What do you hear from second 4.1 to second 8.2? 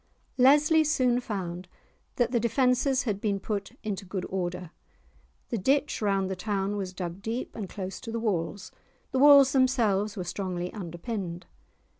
order; the ditch round the town was dug deep, and close to the